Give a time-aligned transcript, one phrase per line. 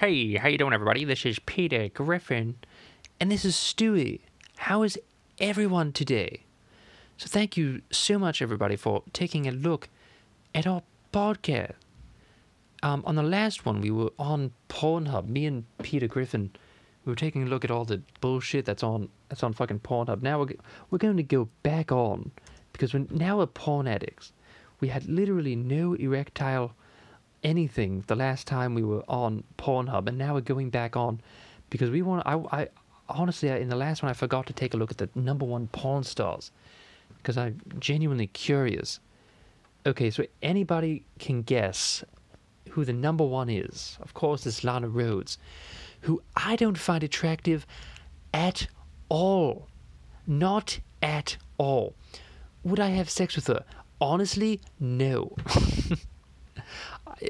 [0.00, 1.04] Hey, how you doing, everybody?
[1.04, 2.54] This is Peter Griffin,
[3.18, 4.20] and this is Stewie.
[4.58, 4.96] How is
[5.40, 6.44] everyone today?
[7.16, 9.88] So thank you so much, everybody, for taking a look
[10.54, 11.72] at our podcast.
[12.80, 15.26] Um, on the last one, we were on Pornhub.
[15.26, 16.52] Me and Peter Griffin,
[17.04, 20.22] we were taking a look at all the bullshit that's on that's on fucking Pornhub.
[20.22, 20.54] Now we're
[20.92, 22.30] we're going to go back on
[22.72, 24.30] because we're now we're porn addicts.
[24.78, 26.76] We had literally no erectile
[27.42, 31.20] anything the last time we were on Pornhub, and now we're going back on
[31.70, 32.26] because we want.
[32.26, 32.68] I, I
[33.08, 35.68] honestly, in the last one, I forgot to take a look at the number one
[35.68, 36.50] porn stars
[37.18, 39.00] because I'm genuinely curious.
[39.86, 42.04] Okay, so anybody can guess
[42.70, 43.98] who the number one is.
[44.00, 45.38] Of course, it's Lana Rhodes,
[46.02, 47.66] who I don't find attractive
[48.34, 48.66] at
[49.08, 49.68] all.
[50.26, 51.94] Not at all.
[52.64, 53.64] Would I have sex with her?
[54.00, 55.34] Honestly, no.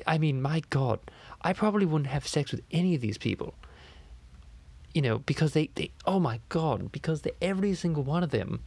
[0.07, 1.01] I mean, my God,
[1.43, 3.55] I probably wouldn't have sex with any of these people.
[4.95, 8.61] You know, because they, they oh my God, because they, every single one of them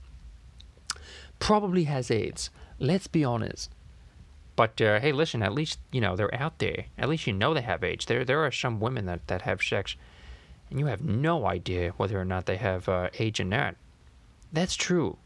[1.40, 2.50] probably has AIDS.
[2.80, 3.72] Let's be honest.
[4.56, 6.86] But uh, hey, listen, at least, you know, they're out there.
[6.98, 8.06] At least you know they have AIDS.
[8.06, 9.96] There, there are some women that, that have sex,
[10.70, 13.76] and you have no idea whether or not they have uh, AIDS or not.
[14.54, 15.18] That's true.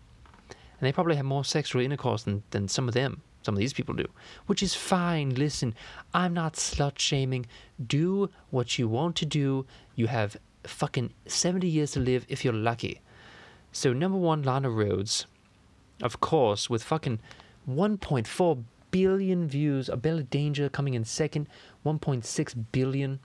[0.49, 3.73] And they probably have more sexual intercourse than, than some of them some of these
[3.73, 4.07] people do,
[4.47, 5.35] which is fine.
[5.35, 5.75] Listen,
[6.13, 7.45] I'm not slut shaming.
[7.85, 9.65] Do what you want to do.
[9.95, 13.01] You have fucking 70 years to live if you're lucky.
[13.71, 15.27] So, number one, Lana Rhodes,
[16.01, 17.19] of course, with fucking
[17.69, 19.89] 1.4 billion views.
[19.89, 21.47] Abella Danger coming in second,
[21.85, 23.19] 1.6 billion.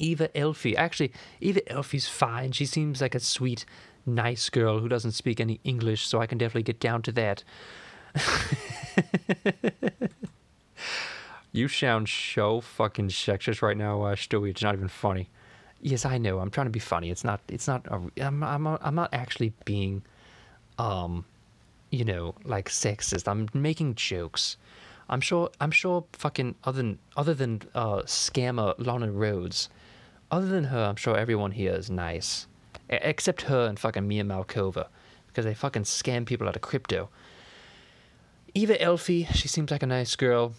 [0.00, 0.76] Eva Elfie.
[0.76, 2.50] Actually, Eva Elfie's fine.
[2.50, 3.64] She seems like a sweet,
[4.04, 7.44] nice girl who doesn't speak any English, so I can definitely get down to that.
[11.52, 14.50] you sound so fucking sexist right now, uh, Stewie.
[14.50, 15.28] It's not even funny.
[15.80, 16.38] Yes, I know.
[16.38, 17.10] I'm trying to be funny.
[17.10, 17.40] It's not.
[17.48, 17.86] It's not.
[17.88, 18.42] A, I'm.
[18.42, 18.66] I'm.
[18.66, 20.02] A, I'm not actually being,
[20.78, 21.24] um,
[21.90, 23.28] you know, like sexist.
[23.28, 24.56] I'm making jokes.
[25.08, 25.50] I'm sure.
[25.60, 26.04] I'm sure.
[26.12, 29.68] Fucking other than other than uh, scammer Lana Rhodes,
[30.30, 32.46] other than her, I'm sure everyone here is nice,
[32.88, 34.86] except her and fucking Mia Malkova,
[35.26, 37.08] because they fucking scam people out of crypto.
[38.54, 40.52] Eva Elfie, she seems like a nice girl.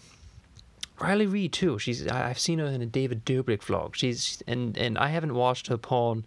[1.00, 1.78] Riley Reid too.
[1.78, 3.94] She's I've seen her in a David Dobrik vlog.
[3.94, 6.24] She's and and I haven't watched her porn.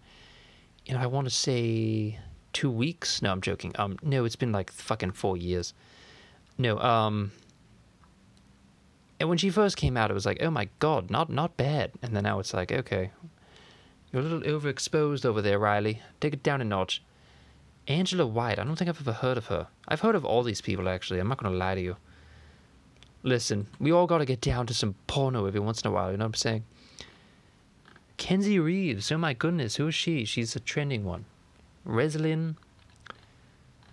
[0.84, 2.18] You know, I want to say
[2.52, 3.22] two weeks.
[3.22, 3.72] No, I'm joking.
[3.78, 5.74] Um, no, it's been like fucking four years.
[6.56, 7.32] No, um.
[9.20, 11.92] And when she first came out, it was like, oh my god, not not bad.
[12.02, 13.10] And then now it's like, okay,
[14.12, 16.02] you're a little overexposed over there, Riley.
[16.20, 17.02] Take it down a notch.
[17.88, 18.58] Angela White.
[18.58, 19.66] I don't think I've ever heard of her.
[19.88, 21.18] I've heard of all these people, actually.
[21.18, 21.96] I'm not going to lie to you.
[23.22, 26.10] Listen, we all got to get down to some porno every once in a while,
[26.10, 26.64] you know what I'm saying?
[28.18, 29.10] Kenzie Reeves.
[29.10, 30.24] Oh my goodness, who is she?
[30.24, 31.24] She's a trending one.
[31.86, 32.56] Reslin.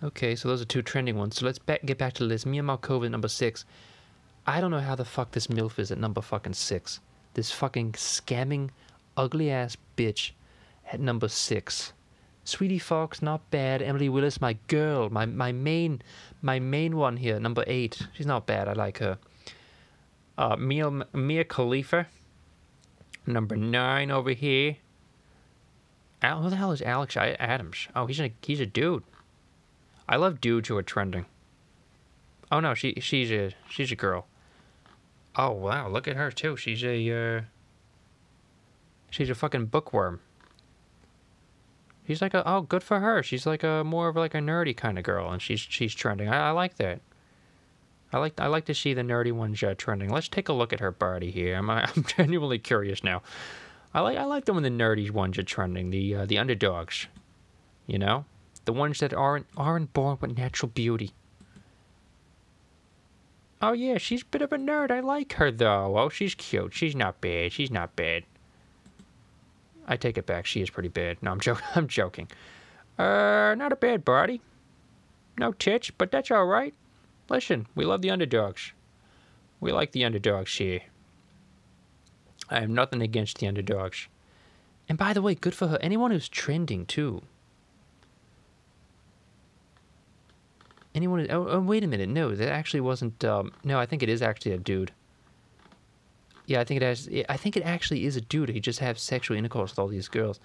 [0.02, 1.36] Okay, so those are two trending ones.
[1.36, 2.44] So let's get back to the list.
[2.44, 3.64] Mia Malkova at number six.
[4.46, 7.00] I don't know how the fuck this MILF is at number fucking six.
[7.34, 8.70] This fucking scamming,
[9.16, 10.32] ugly ass bitch
[10.92, 11.92] at number six.
[12.46, 13.82] Sweetie Fox, not bad.
[13.82, 16.00] Emily Willis, my girl, my my main,
[16.42, 18.00] my main one here, number eight.
[18.14, 18.68] She's not bad.
[18.68, 19.18] I like her.
[20.38, 22.06] Uh, Mia Mia Khalifa,
[23.26, 24.76] number nine over here.
[26.22, 27.88] Al, who the hell is Alex Adams?
[27.96, 29.02] Oh, he's a he's a dude.
[30.08, 31.26] I love dudes who are trending.
[32.52, 34.28] Oh no, she she's a she's a girl.
[35.34, 36.56] Oh wow, look at her too.
[36.56, 37.40] She's a uh,
[39.10, 40.20] she's a fucking bookworm.
[42.06, 43.22] She's like a oh, good for her.
[43.22, 46.28] She's like a more of like a nerdy kind of girl, and she's she's trending.
[46.28, 47.00] I, I like that.
[48.12, 50.10] I like I like to see the nerdy ones uh, trending.
[50.10, 51.56] Let's take a look at her body here.
[51.56, 53.22] I'm I'm genuinely curious now.
[53.92, 55.90] I like I like them when the nerdy ones are trending.
[55.90, 57.08] The uh, the underdogs,
[57.86, 58.24] you know,
[58.64, 61.12] the ones that aren't aren't born with natural beauty.
[63.60, 64.90] Oh yeah, she's a bit of a nerd.
[64.90, 65.98] I like her though.
[65.98, 66.74] Oh, she's cute.
[66.74, 67.52] She's not bad.
[67.52, 68.24] She's not bad.
[69.86, 70.46] I take it back.
[70.46, 71.22] She is pretty bad.
[71.22, 71.64] No, I'm joking.
[71.74, 72.28] I'm joking.
[72.98, 74.40] Uh, not a bad body.
[75.38, 76.74] No titch, but that's all right.
[77.28, 78.72] Listen, we love the underdogs.
[79.60, 80.80] We like the underdogs here.
[82.48, 84.08] I have nothing against the underdogs.
[84.88, 85.78] And by the way, good for her.
[85.80, 87.22] Anyone who's trending too.
[90.94, 91.26] Anyone?
[91.30, 92.08] Oh, oh, wait a minute.
[92.08, 93.22] No, that actually wasn't.
[93.24, 94.92] Um, no, I think it is actually a dude.
[96.46, 97.08] Yeah, I think it has.
[97.28, 98.48] I think it actually is a dude.
[98.48, 100.40] He just has sexual intercourse with all these girls.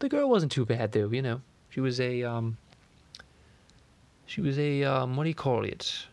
[0.00, 1.08] The girl wasn't too bad though.
[1.08, 1.40] You know,
[1.70, 2.56] she was a um.
[4.26, 5.16] She was a um.
[5.16, 6.06] What do you call it?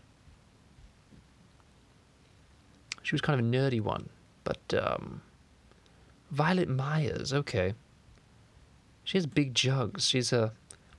[3.01, 4.09] She was kind of a nerdy one,
[4.43, 5.21] but um.
[6.31, 7.73] Violet Myers, okay.
[9.03, 10.07] She has big jugs.
[10.07, 10.51] She's a,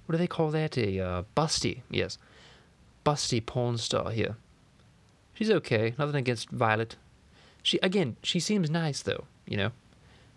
[0.06, 0.76] what do they call that?
[0.76, 2.18] A uh, busty, yes.
[3.06, 4.36] Busty porn star here.
[5.34, 5.94] She's okay.
[5.98, 6.96] Nothing against Violet.
[7.62, 9.24] She again, she seems nice though.
[9.46, 9.70] You know,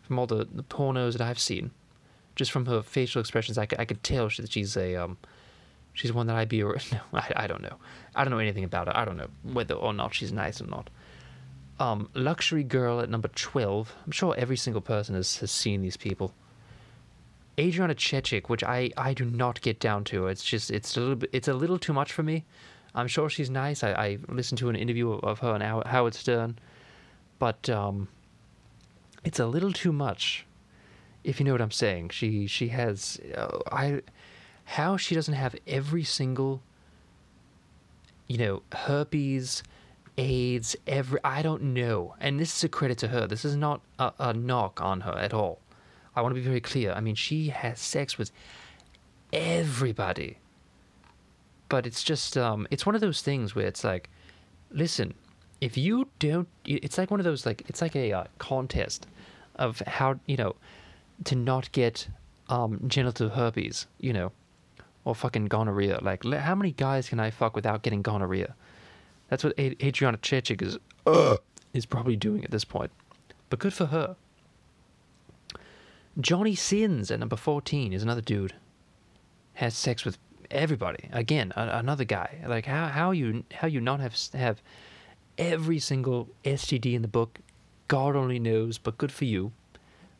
[0.01, 1.71] from all the, the pornos that I've seen,
[2.35, 5.17] just from her facial expressions, I I could tell that she's a um,
[5.93, 6.61] she's one that I'd be.
[6.63, 7.77] No, I, I don't know.
[8.15, 8.97] I don't know anything about her.
[8.97, 10.89] I don't know whether or not she's nice or not.
[11.79, 13.95] Um, luxury girl at number twelve.
[14.05, 16.33] I'm sure every single person has, has seen these people.
[17.59, 20.27] Adriana Chechik, which I, I do not get down to.
[20.27, 22.45] It's just it's a little bit it's a little too much for me.
[22.95, 23.83] I'm sure she's nice.
[23.83, 26.57] I, I listened to an interview of her on Howard Stern,
[27.43, 28.07] but um,
[29.25, 30.45] it's a little too much,
[31.25, 32.11] if you know what I'm saying.
[32.11, 33.99] She she has uh, I
[34.63, 36.61] how she doesn't have every single
[38.27, 39.61] you know herpes,
[40.17, 42.15] AIDS, every I don't know.
[42.21, 43.27] And this is a credit to her.
[43.27, 45.59] This is not a, a knock on her at all.
[46.15, 46.93] I want to be very clear.
[46.93, 48.31] I mean, she has sex with
[49.33, 50.37] everybody.
[51.67, 54.09] But it's just, um, it's one of those things where it's like,
[54.71, 55.13] listen,
[55.63, 59.07] if you don't, it's like one of those, like, it's like a uh, contest
[59.55, 60.55] of how, you know,
[61.23, 62.09] to not get
[62.49, 64.33] um, genital herpes, you know,
[65.05, 65.99] or fucking gonorrhea.
[66.01, 68.55] Like, how many guys can I fuck without getting gonorrhea?
[69.29, 71.37] That's what Adriana Chechik is, uh,
[71.73, 72.91] is probably doing at this point.
[73.49, 74.17] But good for her.
[76.19, 78.53] Johnny Sins at number 14 is another dude.
[79.53, 80.17] Has sex with
[80.51, 81.09] everybody.
[81.13, 82.43] Again, a, another guy.
[82.45, 84.61] Like how how you how you not have have
[85.37, 87.39] every single STD in the book.
[87.87, 89.51] God only knows, but good for you.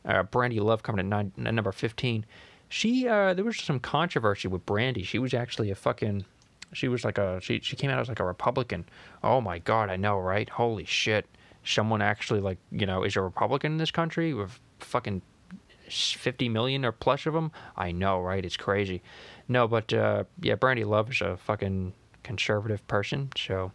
[0.04, 2.26] Uh, Brandy Love coming at, nine, at number 15.
[2.68, 5.02] She uh, there was some controversy with Brandy.
[5.02, 6.24] She was actually a fucking
[6.72, 8.84] she was like a she she came out as like a Republican.
[9.22, 10.48] Oh my god, I know, right?
[10.48, 11.26] Holy shit.
[11.64, 15.22] Someone actually like, you know, is a Republican in this country with fucking
[15.88, 17.52] 50 million or plus of them.
[17.76, 18.44] I know, right?
[18.44, 19.02] It's crazy.
[19.48, 23.72] No, but uh, yeah, Brandy Love is a fucking conservative person, so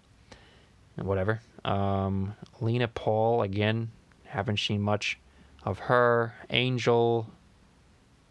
[1.02, 1.42] whatever.
[1.66, 3.92] Um, Lena Paul, again,
[4.26, 5.20] haven't seen much
[5.64, 6.34] of her.
[6.50, 7.28] Angel,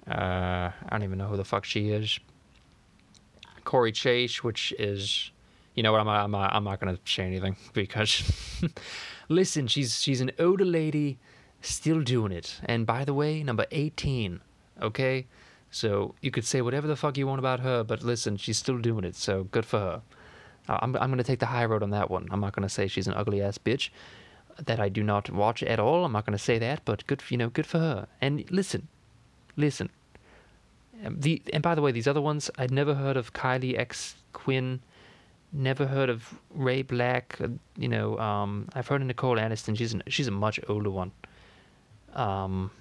[0.07, 2.19] uh, I don't even know who the fuck she is.
[3.65, 5.31] Corey Chase, which is,
[5.75, 6.01] you know what?
[6.01, 8.23] I'm I'm I'm not gonna say anything because,
[9.29, 11.19] listen, she's she's an older lady
[11.61, 12.61] still doing it.
[12.65, 14.41] And by the way, number 18,
[14.81, 15.27] okay?
[15.71, 18.79] So you could say whatever the fuck you want about her, but listen, she's still
[18.79, 20.03] doing it, so good for her.
[20.69, 22.29] I'm, I'm going to take the high road on that one.
[22.31, 23.91] I'm not going to say she's an ugly ass bitch
[24.65, 26.05] that I do not watch at all.
[26.05, 28.09] I'm not going to say that, but good, you know, good for her.
[28.21, 28.89] And listen,
[29.57, 29.91] listen.
[31.05, 34.17] Um, the and by the way, these other ones I'd never heard of Kylie X
[34.33, 34.81] Quinn,
[35.53, 37.39] never heard of Ray Black.
[37.41, 39.79] Uh, you know, um, I've heard of Nicole Aniston.
[39.79, 41.13] She's an, she's a much older one.
[42.15, 42.73] Um,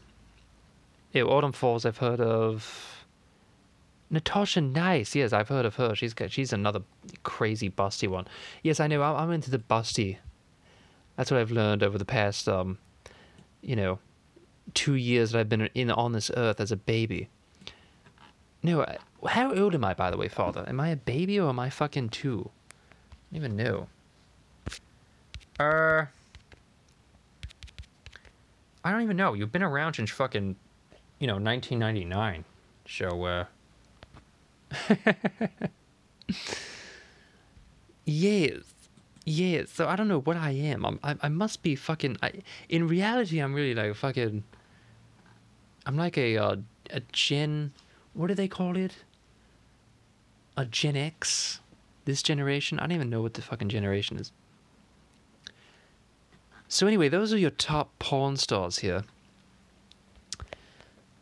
[1.14, 2.97] yeah, Autumn Falls, I've heard of.
[4.10, 5.94] Natasha Nice, yes, I've heard of her.
[5.96, 6.82] She's she's another
[7.24, 8.28] crazy busty one.
[8.64, 9.02] Yes, I know.
[9.04, 10.18] I'm, I'm into the busty.
[11.18, 12.78] That's what I've learned over the past, um,
[13.62, 14.00] you know,
[14.74, 17.28] two years that I've been in on this earth as a baby.
[18.64, 18.86] No,
[19.28, 20.64] how old am I, by the way, Father?
[20.68, 22.50] Am I a baby or am I fucking two?
[23.32, 23.88] I don't even know.
[25.60, 26.06] Uh,
[28.84, 29.34] I don't even know.
[29.34, 30.56] You've been around since fucking,
[31.20, 32.46] you know, 1999.
[32.88, 33.46] So, uh.
[38.06, 38.64] yes.
[39.26, 40.86] Yeah, so I don't know what I am.
[40.86, 42.18] I'm, I, I must be fucking.
[42.24, 42.32] I,
[42.70, 44.44] in reality, I'm really like fucking.
[45.86, 46.56] I'm like a uh,
[46.92, 47.74] a Gen.
[48.14, 49.04] What do they call it?
[50.56, 51.60] A Gen X.
[52.06, 52.80] This generation.
[52.80, 54.32] I don't even know what the fucking generation is.
[56.70, 59.04] So anyway, those are your top porn stars here.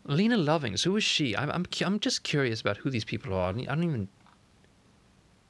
[0.05, 1.35] Lena Lovings, who is she?
[1.35, 3.49] I'm I'm I'm just curious about who these people are.
[3.49, 4.07] I don't even.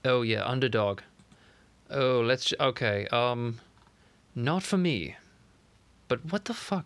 [0.04, 1.02] Oh yeah, underdog.
[1.90, 3.08] Oh, let's okay.
[3.08, 3.60] Um,
[4.34, 5.16] not for me.
[6.08, 6.86] But what the fuck?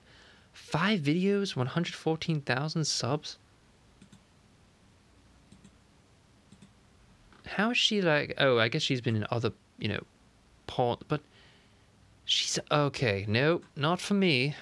[0.53, 3.37] Five videos, one hundred fourteen thousand subs.
[7.45, 8.33] How is she like?
[8.37, 10.03] Oh, I guess she's been in other, you know,
[10.67, 11.21] porn, but
[12.29, 13.25] She's okay.
[13.27, 14.53] No, not for me.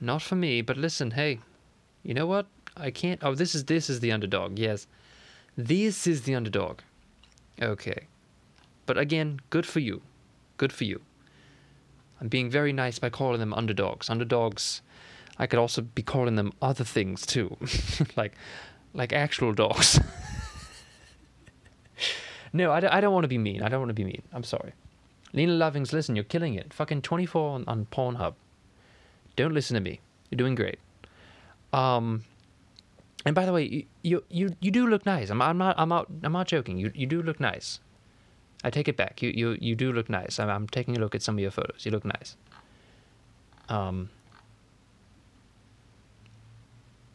[0.00, 0.62] Not for me.
[0.62, 1.38] But listen, hey,
[2.06, 2.46] you know what?
[2.76, 3.18] I can't.
[3.24, 4.60] Oh, this is this is the underdog.
[4.60, 4.86] Yes,
[5.56, 6.78] this is the underdog.
[7.60, 8.06] Okay,
[8.86, 10.02] but again, good for you.
[10.56, 11.00] Good for you.
[12.20, 14.08] I'm being very nice by calling them underdogs.
[14.08, 14.82] Underdogs.
[15.36, 17.56] I could also be calling them other things too,
[18.16, 18.34] like
[18.94, 19.98] like actual dogs.
[22.52, 23.62] no, I, I don't want to be mean.
[23.62, 24.22] I don't want to be mean.
[24.32, 24.74] I'm sorry.
[25.32, 26.72] Lena Lovings, listen, you're killing it.
[26.72, 28.34] Fucking 24 on, on Pornhub.
[29.34, 30.00] Don't listen to me.
[30.30, 30.78] You're doing great.
[31.76, 32.24] Um,
[33.26, 35.28] and by the way, you you you, you do look nice.
[35.30, 36.78] I'm I'm not I'm not I'm not joking.
[36.78, 37.80] You you do look nice.
[38.64, 39.20] I take it back.
[39.20, 40.40] You you you do look nice.
[40.40, 41.84] I'm, I'm taking a look at some of your photos.
[41.84, 42.36] You look nice.
[43.68, 44.08] Um.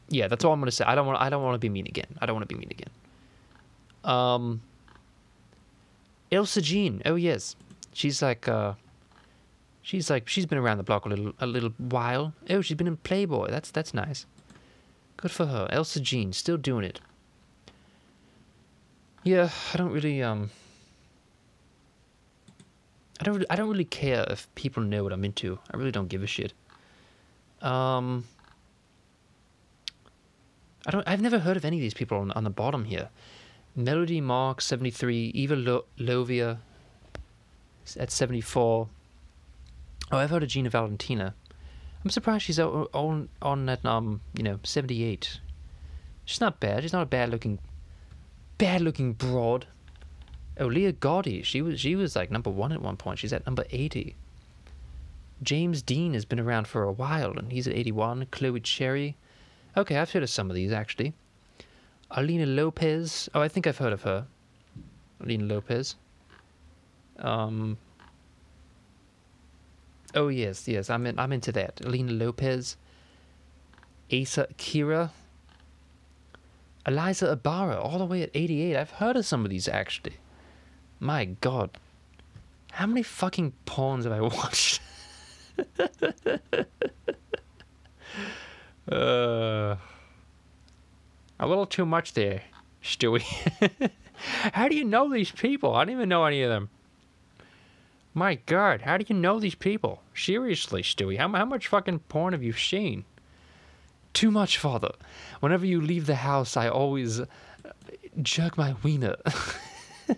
[0.10, 0.86] Yeah, that's all I'm gonna say.
[0.86, 2.18] I don't want I don't want to be mean again.
[2.22, 2.92] I don't want to be mean again.
[4.04, 4.62] Um.
[6.32, 7.02] Elsa Jean.
[7.06, 7.56] Oh yes,
[7.94, 8.74] she's like uh.
[9.82, 12.34] She's like she's been around the block a little a little while.
[12.50, 13.50] Oh, she's been in Playboy.
[13.50, 14.28] That's that's nice.
[15.22, 15.68] Good for her.
[15.70, 17.00] Elsa Jean still doing it.
[19.24, 20.50] Yeah, I don't really um.
[23.20, 25.60] I don't I don't really care if people know what I'm into.
[25.72, 26.54] I really don't give a shit.
[27.62, 28.26] Um.
[30.88, 31.08] I don't.
[31.08, 33.10] I've never heard of any of these people on, on the bottom here.
[33.76, 36.58] Melody Mark seventy three, Eva Lo- Lovia
[38.00, 38.88] at seventy four.
[40.12, 41.36] Oh, I've heard of Gina Valentina.
[42.04, 45.40] I'm surprised she's on on, at um you know seventy eight.
[46.26, 46.84] She's not bad.
[46.84, 47.60] She's not a bad looking,
[48.58, 49.68] bad looking broad.
[50.60, 51.44] Oh, Leah Gotti.
[51.44, 53.20] She was she was like number one at one point.
[53.20, 54.16] She's at number eighty.
[55.44, 58.28] James Dean has been around for a while, and he's at eighty one.
[58.32, 59.16] Chloe Cherry.
[59.78, 61.14] Okay, I've heard of some of these actually.
[62.12, 63.30] Alina Lopez.
[63.34, 64.26] Oh, I think I've heard of her.
[65.24, 65.96] Alina Lopez.
[67.20, 67.78] Um.
[70.14, 71.82] Oh yes, yes, I'm in, I'm into that.
[71.86, 72.78] Alina Lopez.
[74.12, 75.12] Asa Akira.
[76.86, 78.76] Eliza Ibarra, all the way at 88.
[78.76, 80.18] I've heard of some of these actually.
[81.00, 81.78] My God.
[82.72, 84.82] How many fucking porns have I watched?
[88.92, 89.76] uh,
[91.40, 92.42] a little too much there,
[92.84, 93.24] Stewie.
[94.54, 95.76] how do you know these people?
[95.76, 96.70] I don't even know any of them.
[98.14, 100.02] My God, how do you know these people?
[100.14, 103.06] Seriously, Stewie, how, how much fucking porn have you seen?
[104.14, 104.92] Too much, father.
[105.40, 107.26] Whenever you leave the house, I always uh,
[108.22, 109.16] jerk my wiener.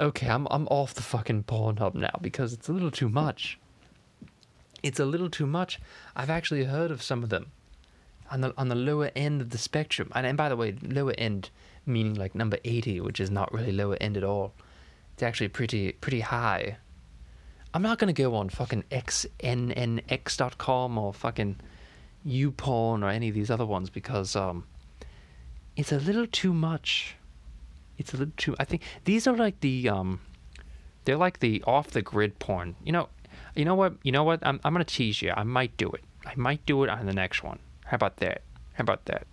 [0.00, 3.58] okay, I'm I'm off the fucking Pornhub now because it's a little too much.
[4.82, 5.78] It's a little too much.
[6.16, 7.52] I've actually heard of some of them
[8.30, 10.10] on the on the lower end of the spectrum.
[10.14, 11.50] And, and by the way, lower end
[11.84, 14.54] meaning like number 80, which is not really lower end at all.
[15.18, 16.76] It's actually pretty pretty high.
[17.74, 19.36] I'm not gonna go on fucking xnnx.com
[20.96, 21.56] or fucking
[22.24, 24.62] YouPorn or any of these other ones because um,
[25.74, 27.16] it's a little too much.
[27.96, 28.54] It's a little too.
[28.60, 30.20] I think these are like the um,
[31.04, 32.76] they're like the off the grid porn.
[32.84, 33.08] You know,
[33.56, 33.94] you know what?
[34.04, 34.38] You know what?
[34.44, 35.32] I'm I'm gonna tease you.
[35.36, 36.04] I might do it.
[36.26, 37.58] I might do it on the next one.
[37.86, 38.42] How about that?
[38.74, 39.26] How about that?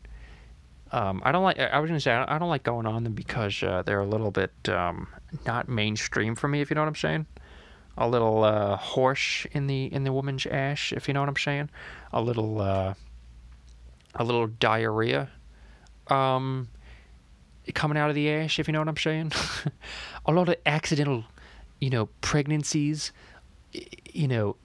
[0.91, 1.59] Um, I don't like.
[1.59, 4.31] I was gonna say I don't like going on them because uh, they're a little
[4.31, 5.07] bit um,
[5.45, 6.61] not mainstream for me.
[6.61, 7.25] If you know what I'm saying
[7.97, 11.37] a little uh, horse in the in the woman's ash, if you know what I'm
[11.37, 11.69] saying.
[12.11, 12.93] A little uh,
[14.15, 15.29] a little diarrhea
[16.07, 16.67] um,
[17.73, 19.31] coming out of the ash, if you know what I'm saying.
[20.25, 21.25] a lot of accidental,
[21.79, 23.11] you know, pregnancies,
[24.11, 24.55] you know,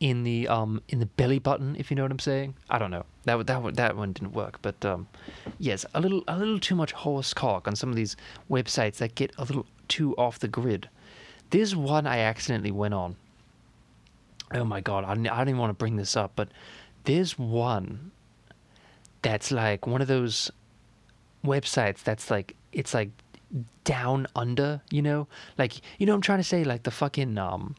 [0.00, 2.54] in the um in the belly button, if you know what I'm saying.
[2.68, 3.04] I don't know.
[3.24, 5.06] That that that one didn't work, but um,
[5.58, 8.16] yes, a little a little too much horse cock on some of these
[8.50, 10.88] websites that get a little too off the grid.
[11.50, 13.16] There's one I accidentally went on.
[14.52, 16.48] Oh my god, I, I don't even want to bring this up, but
[17.04, 18.10] there's one
[19.22, 20.50] that's like one of those
[21.44, 23.10] websites that's like it's like
[23.84, 25.28] down under, you know?
[25.58, 26.64] Like you know I'm trying to say?
[26.64, 27.74] Like the fucking um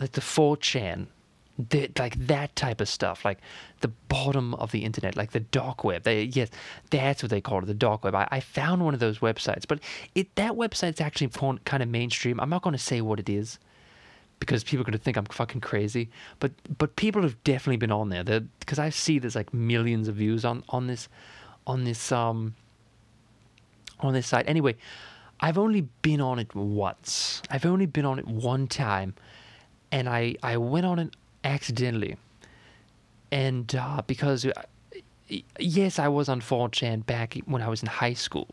[0.00, 1.06] like the 4chan
[1.68, 3.38] the, like that type of stuff, like
[3.80, 6.04] the bottom of the internet, like the dark web.
[6.04, 6.48] They, yes,
[6.88, 8.14] that's what they call it, the dark web.
[8.14, 9.80] I, I found one of those websites, but
[10.14, 11.28] it that website's actually
[11.64, 12.40] kind of mainstream.
[12.40, 13.58] I'm not going to say what it is
[14.38, 16.08] because people are going to think I'm fucking crazy.
[16.38, 18.24] But but people have definitely been on there.
[18.24, 21.08] Because I see there's like millions of views on on this
[21.66, 22.54] on this um
[24.00, 24.48] on this site.
[24.48, 24.76] Anyway,
[25.40, 27.42] I've only been on it once.
[27.50, 29.14] I've only been on it one time,
[29.92, 32.16] and I I went on it accidentally.
[33.32, 34.52] And uh, because, uh,
[35.58, 38.48] yes, I was on 4chan back when I was in high school.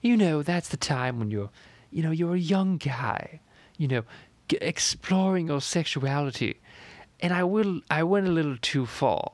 [0.00, 1.50] You know, that's the time when you're,
[1.90, 3.40] you know, you're a young guy,
[3.76, 4.02] you know,
[4.48, 6.58] g- exploring your sexuality.
[7.20, 9.32] And I will, I went a little too far,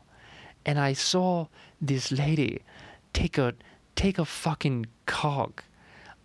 [0.64, 1.46] and I saw
[1.80, 2.62] this lady
[3.12, 3.54] take a,
[3.94, 5.62] take a fucking cock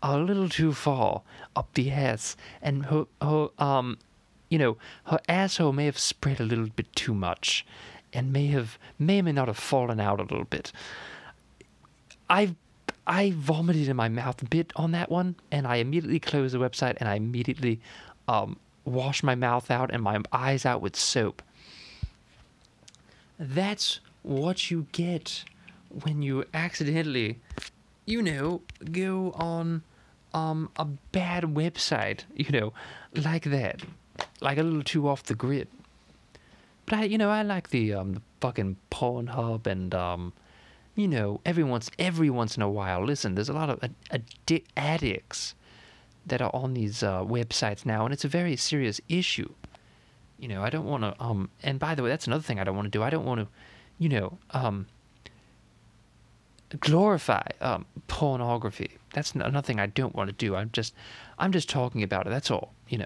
[0.01, 1.21] a little too far
[1.55, 3.99] up the ass, and her, her um,
[4.51, 7.65] you know, her asshole may have spread a little bit too much
[8.13, 10.73] and may have may or may not have fallen out a little bit.
[12.29, 12.55] I
[13.07, 16.59] I vomited in my mouth a bit on that one, and I immediately closed the
[16.59, 17.79] website and I immediately
[18.27, 21.41] um, washed my mouth out and my eyes out with soap.
[23.39, 25.45] That's what you get
[26.03, 27.39] when you accidentally,
[28.05, 29.83] you know, go on
[30.33, 32.73] um a bad website, you know,
[33.15, 33.81] like that,
[34.41, 35.67] like a little too off the grid.
[36.85, 40.33] But I, you know, I like the um the fucking Pornhub and um,
[40.95, 43.05] you know, every once every once in a while.
[43.05, 43.79] Listen, there's a lot of
[44.11, 45.55] addi- addicts
[46.25, 49.53] that are on these uh, websites now, and it's a very serious issue.
[50.37, 51.49] You know, I don't want to um.
[51.63, 53.03] And by the way, that's another thing I don't want to do.
[53.03, 53.47] I don't want to,
[53.99, 54.87] you know, um.
[56.79, 58.97] Glorify um pornography.
[59.13, 60.55] That's another thing I don't want to do.
[60.55, 60.93] I'm just,
[61.37, 62.29] I'm just talking about it.
[62.29, 62.73] That's all.
[62.87, 63.05] You know.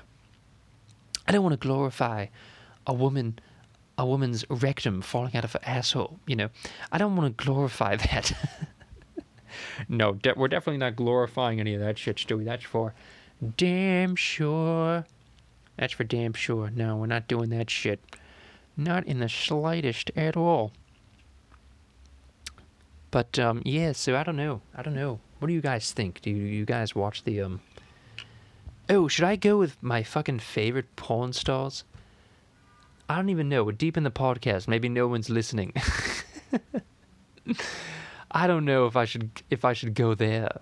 [1.27, 2.27] I don't want to glorify
[2.87, 3.39] a woman
[3.97, 6.19] a woman's rectum falling out of her asshole.
[6.27, 6.49] You know,
[6.91, 8.33] I don't want to glorify that.
[9.87, 12.45] no, de- we're definitely not glorifying any of that shit, Stewie.
[12.45, 12.93] That's for
[13.57, 15.05] damn sure.
[15.77, 16.69] That's for damn sure.
[16.69, 17.99] No, we're not doing that shit.
[18.77, 20.73] Not in the slightest at all.
[23.11, 24.61] But um, yeah, so I don't know.
[24.75, 25.19] I don't know.
[25.39, 26.21] What do you guys think?
[26.21, 27.61] Do you, you guys watch the um?
[28.87, 31.83] Oh, should I go with my fucking favorite porn stars?
[33.09, 33.63] I don't even know.
[33.63, 34.67] We're deep in the podcast.
[34.67, 35.73] Maybe no one's listening.
[38.31, 40.61] I don't know if I should if I should go there.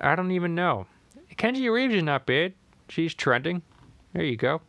[0.00, 0.86] I don't even know.
[1.36, 2.54] Kenzie Reeves is not bad.
[2.88, 3.62] She's trending.
[4.12, 4.60] There you go.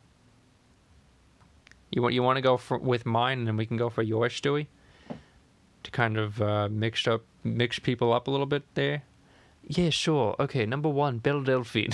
[1.91, 4.01] You want you want to go for, with mine, and then we can go for
[4.01, 4.67] yours, Stewie.
[5.83, 9.03] To kind of uh, mix up mix people up a little bit there.
[9.67, 10.35] Yeah, sure.
[10.39, 11.93] Okay, number one, Belle Delphine.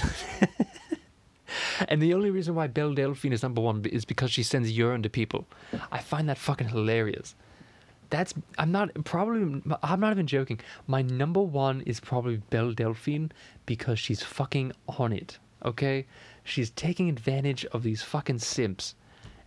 [1.88, 5.04] and the only reason why Belle Delphine is number one is because she sends urine
[5.04, 5.48] to people.
[5.92, 7.36] I find that fucking hilarious.
[8.10, 10.60] That's I'm not probably I'm not even joking.
[10.86, 13.32] My number one is probably Belle Delphine
[13.66, 15.40] because she's fucking on it.
[15.63, 16.08] Okay,
[16.44, 18.96] she's taking advantage of these fucking simps,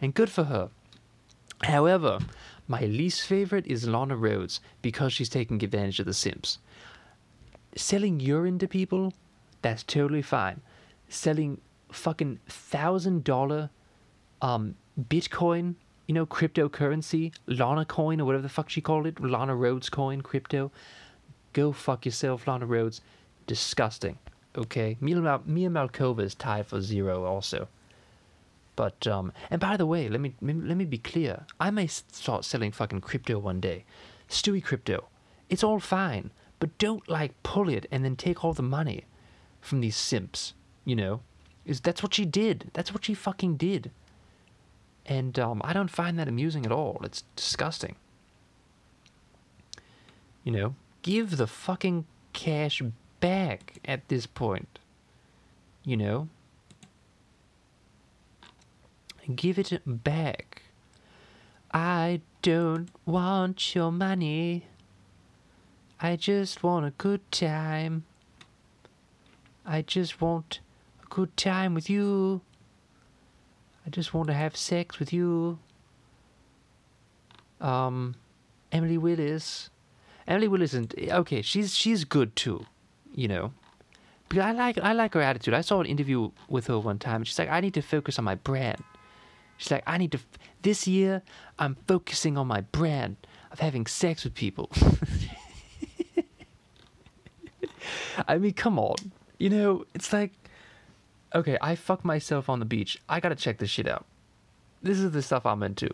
[0.01, 0.71] and good for her.
[1.63, 2.21] However,
[2.67, 6.59] my least favorite is Lana Rhodes because she's taking advantage of the simps.
[7.77, 9.13] Selling urine to people,
[9.63, 10.61] that's totally fine.
[11.09, 11.61] Selling
[11.91, 13.71] fucking thousand dollar
[14.43, 15.75] um Bitcoin,
[16.07, 20.21] you know, cryptocurrency, Lana coin or whatever the fuck she called it, Lana Rhodes coin,
[20.21, 20.71] crypto.
[21.53, 23.01] Go fuck yourself, Lana Rhodes.
[23.47, 24.19] Disgusting.
[24.57, 27.67] Okay, Mia, Mal- Mia Malkova is tied for zero also.
[28.77, 31.45] But um, and by the way, let me let me be clear.
[31.61, 33.85] I may start selling fucking crypto one day,
[34.29, 35.07] Stewie crypto.
[35.49, 36.31] It's all fine,
[36.65, 39.05] but don't like pull it and then take all the money
[39.61, 40.55] from these simps.
[40.87, 41.21] You know,
[41.67, 42.71] is that's what she did.
[42.73, 43.91] That's what she fucking did.
[45.05, 47.03] And um, I don't find that amusing at all.
[47.05, 47.97] It's disgusting.
[50.43, 52.81] You know, give the fucking cash
[53.21, 54.79] back at this point.
[55.85, 56.29] You know,
[59.37, 60.63] give it back.
[61.75, 64.65] I don't want your money.
[66.05, 68.05] I just want a good time.
[69.65, 70.61] I just want
[71.03, 72.43] a good time with you.
[73.87, 75.59] I just want to have sex with you.
[77.59, 78.17] Um,
[78.71, 79.71] Emily Willis.
[80.29, 81.41] Emily Willis isn't okay.
[81.41, 82.67] She's she's good too,
[83.15, 83.55] you know.
[84.29, 85.55] But I like I like her attitude.
[85.55, 87.23] I saw an interview with her one time.
[87.23, 88.85] And she's like, I need to focus on my brand.
[89.57, 90.19] She's like, I need to.
[90.19, 91.23] F- this year,
[91.59, 93.17] I'm focusing on my brand
[93.51, 94.71] of having sex with people.
[98.29, 98.97] I mean, come on.
[99.39, 100.33] You know, it's like,
[101.35, 103.01] okay, I fucked myself on the beach.
[103.09, 104.07] I gotta check this shit out.
[104.83, 105.89] This is the stuff I'm into.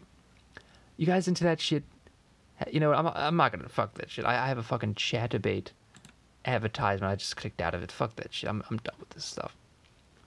[0.97, 1.85] You guys into that shit?
[2.71, 4.25] You know, I'm I'm not gonna fuck that shit.
[4.25, 5.69] I, I have a fucking Chaturbate
[6.45, 7.11] advertisement.
[7.11, 7.93] I just clicked out of it.
[7.93, 8.51] Fuck that shit.
[8.51, 9.57] I'm I'm done with this stuff.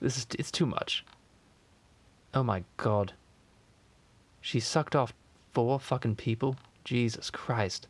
[0.02, 1.06] This is it's too much.
[2.34, 3.14] Oh my god.
[4.42, 5.14] She sucked off
[5.54, 6.58] four fucking people?
[6.84, 7.88] Jesus Christ.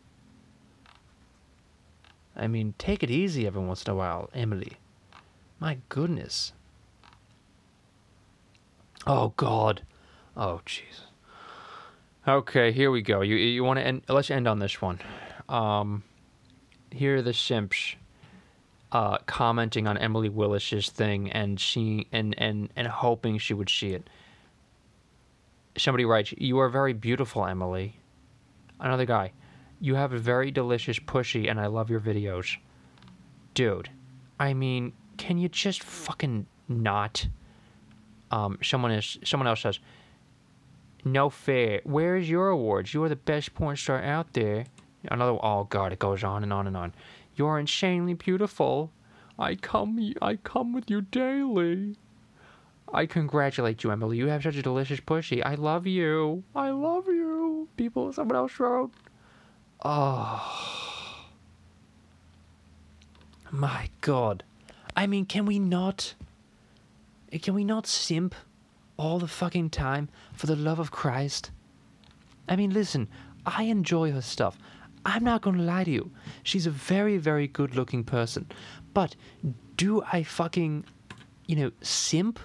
[2.36, 4.78] I mean, take it easy every once in a while, Emily.
[5.60, 6.54] My goodness.
[9.06, 9.84] Oh God.
[10.36, 11.08] Oh Jesus.
[12.28, 13.22] Okay, here we go.
[13.22, 14.04] You you want to end?
[14.08, 15.00] Let's end on this one.
[15.50, 16.04] Um,
[16.90, 17.96] here the simps
[18.94, 23.90] uh, commenting on Emily Willis's thing, and she and and and hoping she would see
[23.90, 24.10] it.
[25.78, 28.00] Somebody writes, "You are very beautiful, Emily."
[28.80, 29.32] Another guy,
[29.84, 32.56] "You have a very delicious pushy, and I love your videos."
[33.54, 33.90] Dude,
[34.40, 37.28] I mean, can you just fucking not?
[38.32, 39.80] Um, someone is someone else says,
[41.04, 41.82] "No fair.
[41.84, 42.94] Where is your awards?
[42.94, 44.66] You are the best porn star out there."
[45.12, 46.94] Another, oh god, it goes on and on and on.
[47.36, 48.90] You're insanely beautiful.
[49.38, 51.98] I come, I come with you daily.
[52.94, 54.18] I congratulate you, Emily.
[54.18, 55.44] You have such a delicious pussy.
[55.44, 56.44] I love you.
[56.56, 57.68] I love you.
[57.76, 58.92] People, someone else wrote.
[59.84, 61.24] Oh.
[63.52, 64.44] My God.
[64.96, 66.14] I mean, can we not.
[67.42, 68.36] Can we not simp
[68.98, 71.52] all the fucking time for the love of Christ?
[72.48, 73.08] I mean, listen,
[73.46, 74.58] I enjoy her stuff.
[75.06, 76.12] I'm not to lie to you.
[76.44, 78.50] She's a very, very good looking person.
[78.94, 79.16] But
[79.76, 80.86] do I fucking,
[81.48, 82.40] you know, simp?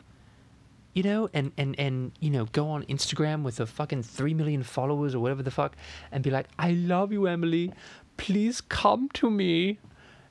[0.98, 4.64] You know, and, and, and, you know, go on Instagram with a fucking 3 million
[4.64, 5.76] followers or whatever the fuck
[6.10, 7.72] and be like, I love you, Emily.
[8.16, 9.78] Please come to me.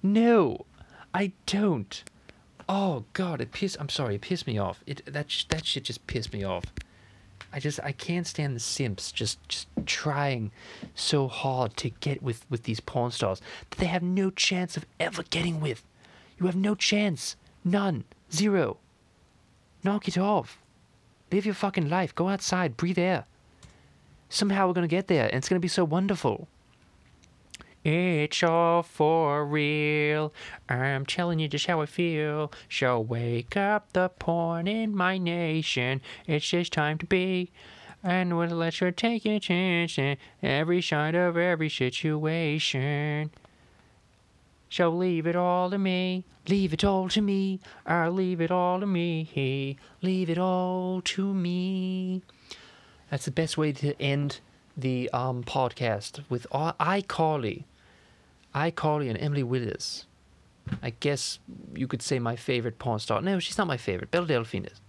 [0.04, 0.66] No,
[1.14, 2.04] I don't.
[2.68, 4.84] Oh, God, it pissed, I'm sorry, it pissed me off.
[4.86, 6.66] It, that, sh- that shit just pissed me off.
[7.54, 10.52] I just I can't stand the simps just just trying
[10.96, 14.86] so hard to get with with these porn stars that they have no chance of
[15.00, 15.86] ever getting with.
[16.38, 17.38] You have no chance.
[17.64, 18.04] None.
[18.34, 18.80] Zero.
[19.88, 20.60] Knock it off.
[21.32, 22.14] Live your fucking life.
[22.14, 22.76] Go outside.
[22.76, 23.24] Breathe air.
[24.28, 26.50] Somehow we're gonna get there and it's gonna be so wonderful.
[27.86, 30.34] It's all for real.
[30.68, 32.52] I'm telling you just how I feel.
[32.70, 36.02] So wake up the porn in my nation.
[36.26, 37.50] It's just time to be.
[38.04, 43.32] And we'll let you take a chance in every side of every situation.
[44.70, 46.24] So leave it all to me.
[46.48, 47.60] Leave it all to me.
[47.86, 49.78] I'll leave it all to me.
[50.02, 52.22] Leave it all to me.
[53.10, 54.40] That's the best way to end
[54.76, 57.64] the um, podcast with all- iCarly.
[58.54, 60.06] iCarly and Emily Willis.
[60.84, 61.40] I guess
[61.74, 63.22] you could say my favorite porn star.
[63.22, 64.12] No, she's not my favorite.
[64.12, 64.82] Belle Delphine is.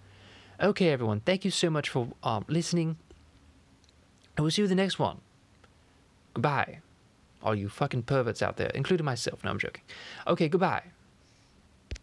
[0.61, 1.21] Okay, everyone.
[1.21, 2.97] Thank you so much for um, listening.
[4.37, 5.19] I will see you in the next one.
[6.35, 6.81] Goodbye.
[7.42, 9.44] All you fucking perverts out there, including myself.
[9.44, 9.83] No, I'm joking.
[10.27, 10.83] Okay, goodbye.